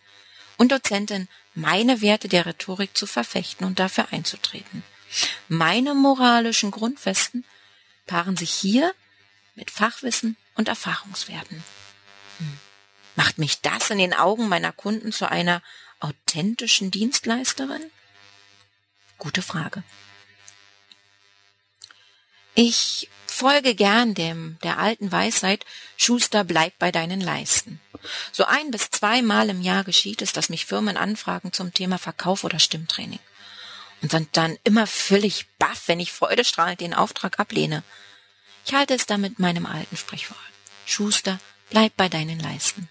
und 0.58 0.72
Dozentin 0.72 1.27
meine 1.53 2.01
Werte 2.01 2.27
der 2.27 2.46
Rhetorik 2.46 2.98
zu 2.98 3.05
verfechten 3.05 3.65
und 3.65 3.79
dafür 3.79 4.08
einzutreten. 4.12 4.84
Meine 5.48 5.93
moralischen 5.93 6.72
Grundfesten 6.72 7.46
paaren 8.08 8.38
sich 8.38 8.51
hier 8.51 8.93
mit 9.55 9.70
Fachwissen 9.70 10.38
und 10.55 10.67
Erfahrungswerten. 10.67 11.63
Hm. 12.39 12.60
Macht 13.15 13.38
mich 13.38 13.62
das 13.62 13.89
in 13.89 14.00
den 14.00 14.13
Augen 14.13 14.50
meiner 14.50 14.72
Kunden 14.72 15.12
zu 15.12 15.29
einer 15.29 15.62
authentischen 16.04 16.92
Dienstleisterin? 16.92 17.90
Gute 19.18 19.42
Frage. 19.42 19.84
Ich 22.56 23.10
folge 23.26 23.74
gern 23.74 24.14
dem 24.14 24.58
der 24.64 24.78
alten 24.78 25.12
Weisheit, 25.12 25.66
Schuster 25.98 26.44
bleib 26.44 26.78
bei 26.78 26.92
deinen 26.92 27.22
Leisten. 27.22 27.80
So 28.32 28.46
ein 28.46 28.70
bis 28.70 28.92
zweimal 28.92 29.50
im 29.50 29.62
Jahr 29.62 29.84
geschieht 29.84 30.22
es, 30.22 30.34
dass 30.34 30.50
mich 30.50 30.66
Firmen 30.66 30.98
anfragen 30.98 31.54
zum 31.54 31.74
Thema 31.74 31.98
Verkauf 31.98 32.44
oder 32.44 32.60
Stimmtraining 32.60 33.20
und 34.02 34.12
sind 34.12 34.36
dann 34.36 34.58
immer 34.64 34.86
völlig 34.86 35.48
baff, 35.58 35.84
wenn 35.88 36.00
ich 36.00 36.12
freudestrahlend 36.12 36.82
den 36.82 36.94
Auftrag 36.94 37.40
ablehne. 37.40 37.84
Ich 38.66 38.74
halte 38.74 38.94
es 38.94 39.06
damit 39.06 39.40
meinem 39.40 39.66
alten 39.66 39.98
Sprichwort. 39.98 40.40
Schuster, 40.86 41.40
bleib 41.70 41.96
bei 41.96 42.10
deinen 42.10 42.40
Leisten. 42.40 42.90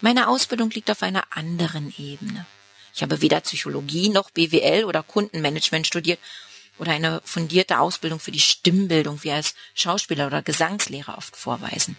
Meine 0.00 0.28
Ausbildung 0.28 0.70
liegt 0.70 0.90
auf 0.90 1.02
einer 1.02 1.24
anderen 1.30 1.92
Ebene. 1.96 2.46
Ich 2.94 3.02
habe 3.02 3.20
weder 3.20 3.40
Psychologie 3.40 4.08
noch 4.08 4.30
BWL 4.30 4.84
oder 4.84 5.02
Kundenmanagement 5.02 5.86
studiert 5.86 6.18
oder 6.78 6.92
eine 6.92 7.22
fundierte 7.24 7.78
Ausbildung 7.78 8.20
für 8.20 8.32
die 8.32 8.40
Stimmbildung, 8.40 9.22
wie 9.22 9.32
als 9.32 9.54
Schauspieler 9.74 10.26
oder 10.26 10.42
Gesangslehrer 10.42 11.16
oft 11.16 11.36
vorweisen. 11.36 11.96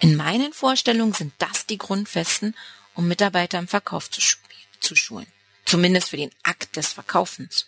In 0.00 0.16
meinen 0.16 0.52
Vorstellungen 0.52 1.12
sind 1.12 1.32
das 1.38 1.66
die 1.66 1.78
Grundfesten, 1.78 2.56
um 2.94 3.08
Mitarbeiter 3.08 3.58
im 3.58 3.68
Verkauf 3.68 4.10
zu, 4.10 4.20
zu 4.80 4.96
schulen. 4.96 5.26
Zumindest 5.64 6.10
für 6.10 6.16
den 6.16 6.32
Akt 6.42 6.76
des 6.76 6.92
Verkaufens. 6.92 7.66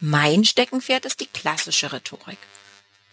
Mein 0.00 0.44
Steckenpferd 0.44 1.04
ist 1.04 1.20
die 1.20 1.26
klassische 1.26 1.92
Rhetorik. 1.92 2.38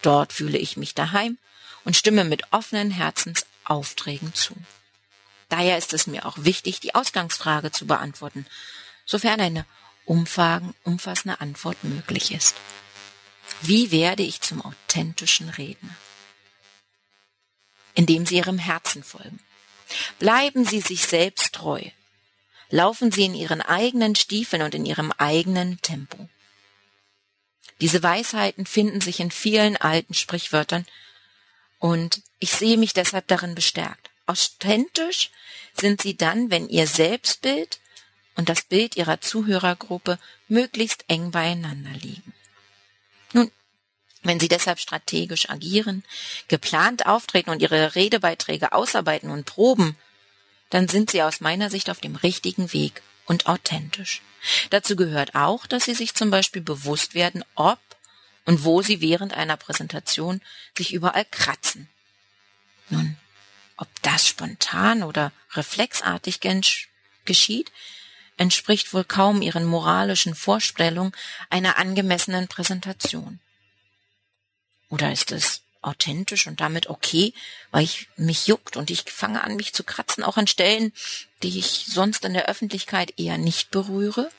Dort 0.02 0.32
fühle 0.32 0.58
ich 0.58 0.76
mich 0.76 0.94
daheim 0.94 1.36
und 1.84 1.96
stimme 1.96 2.24
mit 2.24 2.52
offenen 2.52 2.90
Herzens 2.90 3.44
Aufträgen 3.70 4.34
zu. 4.34 4.54
Daher 5.48 5.78
ist 5.78 5.92
es 5.92 6.06
mir 6.06 6.26
auch 6.26 6.36
wichtig, 6.38 6.80
die 6.80 6.94
Ausgangsfrage 6.94 7.70
zu 7.70 7.86
beantworten, 7.86 8.46
sofern 9.04 9.40
eine 9.40 9.66
umfassende 10.04 11.40
Antwort 11.40 11.82
möglich 11.84 12.32
ist. 12.32 12.56
Wie 13.62 13.90
werde 13.90 14.22
ich 14.22 14.40
zum 14.40 14.64
authentischen 14.64 15.48
Redner? 15.48 15.96
Indem 17.94 18.26
Sie 18.26 18.36
Ihrem 18.36 18.58
Herzen 18.58 19.02
folgen. 19.02 19.40
Bleiben 20.18 20.64
Sie 20.64 20.80
sich 20.80 21.06
selbst 21.06 21.54
treu. 21.54 21.82
Laufen 22.68 23.12
Sie 23.12 23.24
in 23.24 23.34
Ihren 23.34 23.62
eigenen 23.62 24.16
Stiefeln 24.16 24.62
und 24.62 24.74
in 24.74 24.84
Ihrem 24.84 25.12
eigenen 25.12 25.80
Tempo. 25.82 26.28
Diese 27.80 28.02
Weisheiten 28.02 28.66
finden 28.66 29.00
sich 29.00 29.20
in 29.20 29.30
vielen 29.30 29.76
alten 29.76 30.14
Sprichwörtern 30.14 30.86
und 31.78 32.22
ich 32.38 32.52
sehe 32.52 32.76
mich 32.76 32.92
deshalb 32.92 33.26
darin 33.28 33.54
bestärkt. 33.54 34.10
Authentisch 34.26 35.30
sind 35.74 36.02
Sie 36.02 36.16
dann, 36.16 36.50
wenn 36.50 36.68
Ihr 36.68 36.86
Selbstbild 36.86 37.78
und 38.34 38.48
das 38.48 38.62
Bild 38.62 38.96
Ihrer 38.96 39.20
Zuhörergruppe 39.20 40.18
möglichst 40.48 41.04
eng 41.08 41.30
beieinander 41.30 41.90
liegen. 41.90 42.34
Nun, 43.32 43.50
wenn 44.22 44.40
Sie 44.40 44.48
deshalb 44.48 44.80
strategisch 44.80 45.48
agieren, 45.48 46.04
geplant 46.48 47.06
auftreten 47.06 47.50
und 47.50 47.62
Ihre 47.62 47.94
Redebeiträge 47.94 48.72
ausarbeiten 48.72 49.30
und 49.30 49.46
proben, 49.46 49.96
dann 50.70 50.88
sind 50.88 51.10
Sie 51.10 51.22
aus 51.22 51.40
meiner 51.40 51.70
Sicht 51.70 51.90
auf 51.90 52.00
dem 52.00 52.16
richtigen 52.16 52.72
Weg 52.72 53.02
und 53.26 53.46
authentisch. 53.46 54.22
Dazu 54.70 54.96
gehört 54.96 55.34
auch, 55.34 55.66
dass 55.66 55.84
Sie 55.84 55.94
sich 55.94 56.14
zum 56.14 56.30
Beispiel 56.30 56.62
bewusst 56.62 57.14
werden, 57.14 57.44
ob 57.54 57.78
und 58.46 58.64
wo 58.64 58.80
Sie 58.80 59.00
während 59.00 59.34
einer 59.34 59.56
Präsentation 59.56 60.40
sich 60.76 60.94
überall 60.94 61.26
kratzen. 61.26 61.88
Nun, 62.88 63.16
ob 63.76 63.88
das 64.02 64.26
spontan 64.26 65.02
oder 65.02 65.32
reflexartig 65.52 66.40
geschieht, 67.24 67.72
entspricht 68.38 68.94
wohl 68.94 69.04
kaum 69.04 69.42
Ihren 69.42 69.66
moralischen 69.66 70.34
Vorstellungen 70.34 71.12
einer 71.50 71.78
angemessenen 71.78 72.48
Präsentation. 72.48 73.40
Oder 74.88 75.12
ist 75.12 75.32
es 75.32 75.62
authentisch 75.82 76.46
und 76.46 76.60
damit 76.60 76.88
okay, 76.88 77.32
weil 77.70 77.84
ich 77.84 78.08
mich 78.16 78.46
juckt 78.46 78.76
und 78.76 78.90
ich 78.90 79.02
fange 79.10 79.42
an, 79.42 79.56
mich 79.56 79.72
zu 79.72 79.84
kratzen, 79.84 80.24
auch 80.24 80.36
an 80.36 80.46
Stellen, 80.46 80.92
die 81.42 81.58
ich 81.58 81.86
sonst 81.88 82.24
in 82.24 82.34
der 82.34 82.48
Öffentlichkeit 82.48 83.18
eher 83.18 83.38
nicht 83.38 83.70
berühre? 83.70 84.30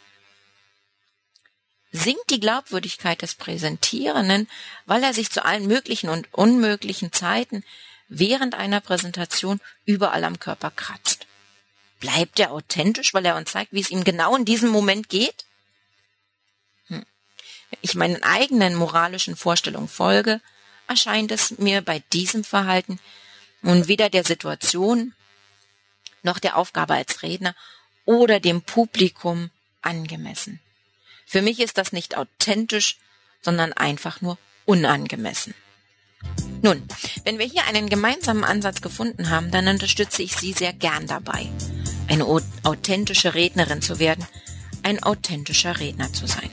Sinkt 1.98 2.30
die 2.30 2.39
Glaubwürdigkeit 2.39 3.22
des 3.22 3.34
Präsentierenden, 3.36 4.48
weil 4.86 5.04
er 5.04 5.13
sich 5.13 5.32
zu 5.32 5.44
allen 5.44 5.68
möglichen 5.68 6.10
und 6.10 6.32
unmöglichen 6.32 7.12
Zeiten 7.12 7.63
während 8.08 8.54
einer 8.54 8.82
Präsentation 8.82 9.60
überall 9.86 10.24
am 10.24 10.39
Körper 10.39 10.70
kratzt? 10.70 11.25
Bleibt 12.00 12.39
er 12.39 12.51
authentisch, 12.51 13.13
weil 13.16 13.25
er 13.25 13.36
uns 13.36 13.51
zeigt, 13.51 13.74
wie 13.74 13.82
es 13.82 13.89
ihm 13.89 14.04
genau 14.04 14.36
in 14.36 14.46
diesem 14.46 14.70
Moment 14.70 15.10
geht? 15.10 15.46
Hm. 16.88 17.04
Wenn 17.72 17.80
ich 17.82 17.96
meinen 17.96 18.22
eigenen 18.22 18.75
moralischen 18.75 19.36
Vorstellungen 19.36 19.88
folge, 19.88 20.39
erscheint 20.88 21.32
es 21.32 21.58
mir 21.58 21.82
bei 21.82 22.04
diesem 22.13 22.44
Verhalten 22.44 23.00
nun 23.63 23.88
weder 23.88 24.12
der 24.12 24.24
Situation 24.24 25.16
noch 26.22 26.38
der 26.38 26.58
Aufgabe 26.58 26.94
als 26.94 27.24
Redner 27.24 27.56
oder 28.06 28.39
dem 28.39 28.62
Publikum 28.62 29.50
angemessen. 29.82 30.60
Für 31.30 31.42
mich 31.42 31.60
ist 31.60 31.78
das 31.78 31.92
nicht 31.92 32.16
authentisch, 32.16 32.98
sondern 33.42 33.74
einfach 33.74 34.22
nur 34.22 34.38
unangemessen. 34.66 35.54
Nun, 36.62 36.82
wenn 37.26 37.38
wir 37.38 37.46
hier 37.46 37.66
einen 37.66 37.90
gemeinsamen 37.90 38.46
Ansatz 38.46 38.82
gefunden 38.82 39.30
haben, 39.30 39.52
dann 39.52 39.68
unterstütze 39.68 40.24
ich 40.24 40.38
Sie 40.38 40.54
sehr 40.54 40.72
gern 40.72 41.06
dabei, 41.06 41.50
eine 42.08 42.26
authentische 42.64 43.36
Rednerin 43.36 43.82
zu 43.82 44.00
werden, 44.00 44.26
ein 44.84 45.04
authentischer 45.04 45.78
Redner 45.82 46.13
zu 46.13 46.28
sein. 46.28 46.50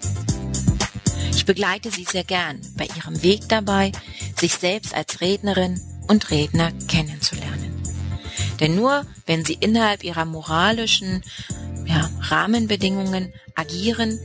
Ich 1.31 1.47
begleite 1.47 1.93
Sie 1.93 2.05
sehr 2.05 2.25
gern 2.25 2.61
bei 2.77 2.87
Ihrem 2.97 3.23
Weg 3.23 3.49
dabei, 3.49 3.93
sich 4.37 4.55
selbst 4.55 4.93
als 4.93 5.21
Rednerin 5.21 5.81
und 6.09 6.31
Redner 6.31 6.73
kennenzulernen. 6.89 7.81
Denn 8.59 8.75
nur 8.75 9.07
wenn 9.27 9.45
Sie 9.45 9.55
innerhalb 9.55 10.03
Ihrer 10.03 10.25
moralischen 10.25 11.23
ja, 11.87 12.11
Rahmenbedingungen 12.23 13.33
agieren, 13.55 14.19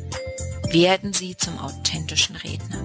werden 0.72 1.14
Sie 1.14 1.36
zum 1.36 1.58
authentischen 1.58 2.36
Redner. 2.36 2.78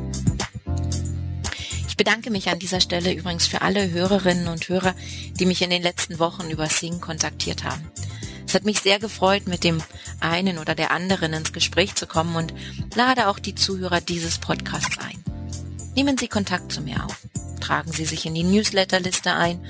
Ich 1.86 1.96
bedanke 1.96 2.30
mich 2.30 2.48
an 2.48 2.58
dieser 2.58 2.80
Stelle 2.80 3.12
übrigens 3.12 3.46
für 3.46 3.62
alle 3.62 3.90
Hörerinnen 3.90 4.48
und 4.48 4.68
Hörer, 4.68 4.94
die 5.38 5.46
mich 5.46 5.62
in 5.62 5.70
den 5.70 5.82
letzten 5.82 6.18
Wochen 6.18 6.50
über 6.50 6.66
Sing 6.68 7.00
kontaktiert 7.00 7.62
haben. 7.62 7.90
Es 8.46 8.54
hat 8.54 8.64
mich 8.64 8.80
sehr 8.80 8.98
gefreut, 8.98 9.46
mit 9.46 9.64
dem 9.64 9.82
einen 10.20 10.58
oder 10.58 10.74
der 10.74 10.92
anderen 10.92 11.34
ins 11.34 11.52
Gespräch 11.52 11.94
zu 11.94 12.06
kommen 12.06 12.36
und 12.36 12.54
lade 12.94 13.28
auch 13.28 13.38
die 13.38 13.54
Zuhörer 13.54 14.00
dieses 14.00 14.38
Podcasts 14.38 14.98
ein. 14.98 15.22
Nehmen 15.94 16.16
Sie 16.16 16.28
Kontakt 16.28 16.72
zu 16.72 16.80
mir 16.80 17.04
auf, 17.04 17.18
tragen 17.60 17.92
Sie 17.92 18.06
sich 18.06 18.24
in 18.26 18.34
die 18.34 18.44
Newsletterliste 18.44 19.34
ein 19.34 19.64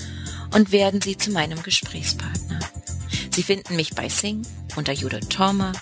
und 0.54 0.70
werden 0.70 1.02
Sie 1.02 1.16
zu 1.16 1.30
meinem 1.30 1.62
Gesprächspartner. 1.62 2.60
Sie 3.30 3.42
finden 3.42 3.74
mich 3.74 3.94
bei 3.94 4.08
Sing 4.08 4.46
unter 4.76 4.92
Judith 4.92 5.28
Tormer, 5.28 5.72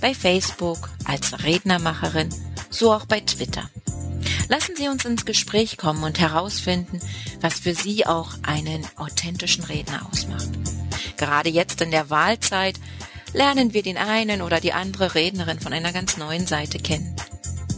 bei 0.00 0.14
Facebook 0.14 0.90
als 1.04 1.44
Rednermacherin, 1.44 2.28
so 2.70 2.92
auch 2.92 3.06
bei 3.06 3.20
Twitter. 3.20 3.70
Lassen 4.48 4.76
Sie 4.76 4.88
uns 4.88 5.04
ins 5.04 5.24
Gespräch 5.24 5.76
kommen 5.76 6.02
und 6.04 6.20
herausfinden, 6.20 7.00
was 7.40 7.60
für 7.60 7.74
Sie 7.74 8.06
auch 8.06 8.30
einen 8.42 8.86
authentischen 8.96 9.64
Redner 9.64 10.06
ausmacht. 10.10 10.48
Gerade 11.16 11.48
jetzt 11.48 11.80
in 11.80 11.90
der 11.90 12.10
Wahlzeit 12.10 12.78
lernen 13.32 13.72
wir 13.72 13.82
den 13.82 13.96
einen 13.96 14.42
oder 14.42 14.60
die 14.60 14.72
andere 14.72 15.14
Rednerin 15.14 15.60
von 15.60 15.72
einer 15.72 15.92
ganz 15.92 16.16
neuen 16.16 16.46
Seite 16.46 16.78
kennen. 16.78 17.16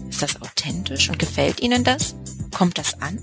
Ist 0.09 0.23
das 0.23 0.41
authentisch 0.41 1.09
und 1.09 1.19
gefällt 1.19 1.61
Ihnen 1.61 1.85
das? 1.85 2.15
Kommt 2.55 2.79
das 2.79 3.01
an? 3.01 3.19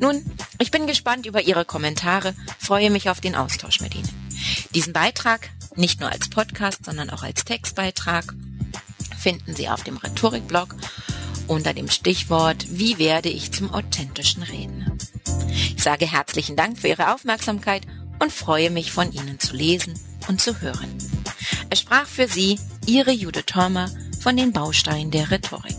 Nun, 0.00 0.24
ich 0.58 0.70
bin 0.70 0.86
gespannt 0.86 1.26
über 1.26 1.42
Ihre 1.42 1.64
Kommentare, 1.64 2.34
freue 2.58 2.90
mich 2.90 3.08
auf 3.08 3.20
den 3.20 3.34
Austausch 3.34 3.80
mit 3.80 3.94
Ihnen. 3.94 4.08
Diesen 4.74 4.92
Beitrag, 4.92 5.50
nicht 5.76 6.00
nur 6.00 6.10
als 6.10 6.28
Podcast, 6.28 6.84
sondern 6.84 7.10
auch 7.10 7.22
als 7.22 7.44
Textbeitrag, 7.44 8.34
finden 9.18 9.54
Sie 9.54 9.68
auf 9.68 9.82
dem 9.82 9.96
Rhetorikblog 9.96 10.74
unter 11.46 11.74
dem 11.74 11.90
Stichwort 11.90 12.66
Wie 12.70 12.98
werde 12.98 13.28
ich 13.28 13.52
zum 13.52 13.72
authentischen 13.72 14.42
Redner? 14.42 14.96
Ich 15.76 15.82
sage 15.82 16.10
herzlichen 16.10 16.56
Dank 16.56 16.78
für 16.78 16.88
Ihre 16.88 17.12
Aufmerksamkeit 17.12 17.82
und 18.18 18.32
freue 18.32 18.70
mich 18.70 18.92
von 18.92 19.12
Ihnen 19.12 19.38
zu 19.40 19.54
lesen 19.54 19.92
und 20.28 20.40
zu 20.40 20.60
hören. 20.60 20.96
Es 21.70 21.80
sprach 21.80 22.06
für 22.06 22.28
Sie 22.28 22.58
Ihre 22.86 23.12
Judith 23.12 23.46
Thormer 23.46 23.90
von 24.20 24.36
den 24.36 24.52
Bausteinen 24.52 25.10
der 25.10 25.30
Rhetorik. 25.30 25.76